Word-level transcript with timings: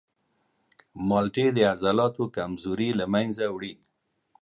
مالټې 1.07 1.47
د 1.53 1.57
عضلاتو 1.71 2.23
کمزوري 2.35 2.89
له 2.99 3.05
منځه 3.13 3.45
وړي. 3.53 3.73